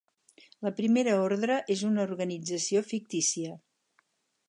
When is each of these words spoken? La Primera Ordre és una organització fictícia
La 0.67 0.71
Primera 0.79 1.13
Ordre 1.27 1.59
és 1.75 1.85
una 1.91 2.07
organització 2.09 2.85
fictícia 2.93 3.57